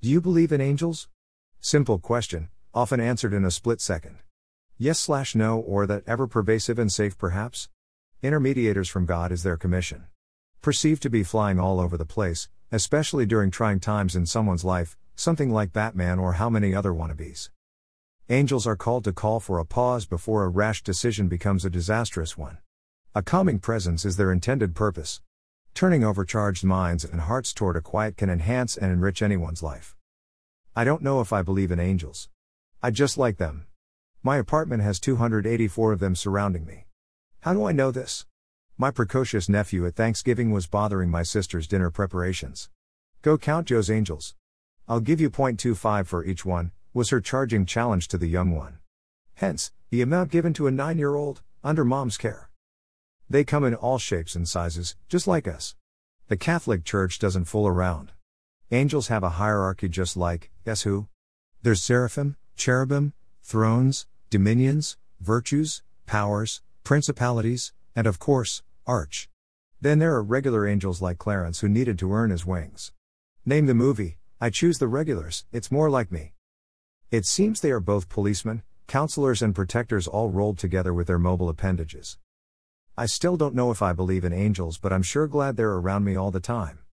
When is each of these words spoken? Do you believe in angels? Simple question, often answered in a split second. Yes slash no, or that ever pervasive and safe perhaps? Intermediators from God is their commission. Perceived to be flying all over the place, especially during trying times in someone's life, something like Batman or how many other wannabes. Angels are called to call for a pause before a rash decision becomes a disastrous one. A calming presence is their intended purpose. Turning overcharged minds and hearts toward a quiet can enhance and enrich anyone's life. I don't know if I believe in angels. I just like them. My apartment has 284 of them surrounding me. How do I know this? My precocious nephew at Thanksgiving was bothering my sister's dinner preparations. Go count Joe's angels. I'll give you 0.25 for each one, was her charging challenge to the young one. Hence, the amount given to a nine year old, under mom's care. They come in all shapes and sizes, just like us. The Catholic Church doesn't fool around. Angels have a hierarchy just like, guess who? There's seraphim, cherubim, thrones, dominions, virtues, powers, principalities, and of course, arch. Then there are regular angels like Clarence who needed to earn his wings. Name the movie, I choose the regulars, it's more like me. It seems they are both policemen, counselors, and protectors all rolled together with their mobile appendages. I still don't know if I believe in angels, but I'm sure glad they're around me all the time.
Do 0.00 0.08
you 0.08 0.20
believe 0.20 0.52
in 0.52 0.60
angels? 0.60 1.08
Simple 1.60 1.98
question, 1.98 2.50
often 2.72 3.00
answered 3.00 3.34
in 3.34 3.44
a 3.44 3.50
split 3.50 3.80
second. 3.80 4.18
Yes 4.76 5.00
slash 5.00 5.34
no, 5.34 5.58
or 5.58 5.88
that 5.88 6.04
ever 6.06 6.28
pervasive 6.28 6.78
and 6.78 6.92
safe 6.92 7.18
perhaps? 7.18 7.68
Intermediators 8.22 8.88
from 8.88 9.06
God 9.06 9.32
is 9.32 9.42
their 9.42 9.56
commission. 9.56 10.04
Perceived 10.62 11.02
to 11.02 11.10
be 11.10 11.24
flying 11.24 11.58
all 11.58 11.80
over 11.80 11.96
the 11.96 12.04
place, 12.04 12.48
especially 12.70 13.26
during 13.26 13.50
trying 13.50 13.80
times 13.80 14.14
in 14.14 14.24
someone's 14.24 14.64
life, 14.64 14.96
something 15.16 15.50
like 15.50 15.72
Batman 15.72 16.20
or 16.20 16.34
how 16.34 16.48
many 16.48 16.72
other 16.72 16.92
wannabes. 16.92 17.50
Angels 18.28 18.68
are 18.68 18.76
called 18.76 19.02
to 19.02 19.12
call 19.12 19.40
for 19.40 19.58
a 19.58 19.64
pause 19.64 20.06
before 20.06 20.44
a 20.44 20.48
rash 20.48 20.84
decision 20.84 21.26
becomes 21.26 21.64
a 21.64 21.70
disastrous 21.70 22.38
one. 22.38 22.58
A 23.16 23.22
calming 23.22 23.58
presence 23.58 24.04
is 24.04 24.16
their 24.16 24.30
intended 24.30 24.76
purpose. 24.76 25.22
Turning 25.78 26.02
overcharged 26.02 26.64
minds 26.64 27.04
and 27.04 27.20
hearts 27.20 27.52
toward 27.52 27.76
a 27.76 27.80
quiet 27.80 28.16
can 28.16 28.28
enhance 28.28 28.76
and 28.76 28.90
enrich 28.90 29.22
anyone's 29.22 29.62
life. 29.62 29.94
I 30.74 30.82
don't 30.82 31.04
know 31.04 31.20
if 31.20 31.32
I 31.32 31.42
believe 31.42 31.70
in 31.70 31.78
angels. 31.78 32.28
I 32.82 32.90
just 32.90 33.16
like 33.16 33.36
them. 33.36 33.68
My 34.20 34.38
apartment 34.38 34.82
has 34.82 34.98
284 34.98 35.92
of 35.92 36.00
them 36.00 36.16
surrounding 36.16 36.66
me. 36.66 36.86
How 37.42 37.52
do 37.52 37.64
I 37.64 37.70
know 37.70 37.92
this? 37.92 38.26
My 38.76 38.90
precocious 38.90 39.48
nephew 39.48 39.86
at 39.86 39.94
Thanksgiving 39.94 40.50
was 40.50 40.66
bothering 40.66 41.10
my 41.10 41.22
sister's 41.22 41.68
dinner 41.68 41.90
preparations. 41.90 42.70
Go 43.22 43.38
count 43.38 43.68
Joe's 43.68 43.88
angels. 43.88 44.34
I'll 44.88 44.98
give 44.98 45.20
you 45.20 45.30
0.25 45.30 46.08
for 46.08 46.24
each 46.24 46.44
one, 46.44 46.72
was 46.92 47.10
her 47.10 47.20
charging 47.20 47.66
challenge 47.66 48.08
to 48.08 48.18
the 48.18 48.26
young 48.26 48.50
one. 48.50 48.78
Hence, 49.34 49.70
the 49.90 50.02
amount 50.02 50.32
given 50.32 50.52
to 50.54 50.66
a 50.66 50.72
nine 50.72 50.98
year 50.98 51.14
old, 51.14 51.42
under 51.62 51.84
mom's 51.84 52.16
care. 52.16 52.47
They 53.30 53.44
come 53.44 53.64
in 53.64 53.74
all 53.74 53.98
shapes 53.98 54.34
and 54.34 54.48
sizes, 54.48 54.96
just 55.08 55.26
like 55.26 55.46
us. 55.46 55.74
The 56.28 56.36
Catholic 56.36 56.84
Church 56.84 57.18
doesn't 57.18 57.44
fool 57.44 57.66
around. 57.66 58.12
Angels 58.70 59.08
have 59.08 59.22
a 59.22 59.30
hierarchy 59.30 59.88
just 59.88 60.16
like, 60.16 60.50
guess 60.64 60.82
who? 60.82 61.08
There's 61.62 61.82
seraphim, 61.82 62.36
cherubim, 62.56 63.12
thrones, 63.42 64.06
dominions, 64.30 64.96
virtues, 65.20 65.82
powers, 66.06 66.62
principalities, 66.84 67.72
and 67.94 68.06
of 68.06 68.18
course, 68.18 68.62
arch. 68.86 69.28
Then 69.80 69.98
there 69.98 70.14
are 70.14 70.22
regular 70.22 70.66
angels 70.66 71.02
like 71.02 71.18
Clarence 71.18 71.60
who 71.60 71.68
needed 71.68 71.98
to 71.98 72.12
earn 72.12 72.30
his 72.30 72.46
wings. 72.46 72.92
Name 73.44 73.66
the 73.66 73.74
movie, 73.74 74.18
I 74.40 74.50
choose 74.50 74.78
the 74.78 74.88
regulars, 74.88 75.44
it's 75.52 75.70
more 75.70 75.90
like 75.90 76.10
me. 76.12 76.32
It 77.10 77.26
seems 77.26 77.60
they 77.60 77.70
are 77.70 77.80
both 77.80 78.08
policemen, 78.08 78.62
counselors, 78.86 79.42
and 79.42 79.54
protectors 79.54 80.06
all 80.06 80.30
rolled 80.30 80.58
together 80.58 80.94
with 80.94 81.06
their 81.06 81.18
mobile 81.18 81.48
appendages. 81.48 82.18
I 82.98 83.06
still 83.06 83.36
don't 83.36 83.54
know 83.54 83.70
if 83.70 83.80
I 83.80 83.92
believe 83.92 84.24
in 84.24 84.32
angels, 84.32 84.76
but 84.76 84.92
I'm 84.92 85.04
sure 85.04 85.28
glad 85.28 85.56
they're 85.56 85.70
around 85.70 86.02
me 86.02 86.16
all 86.16 86.32
the 86.32 86.40
time. 86.40 86.80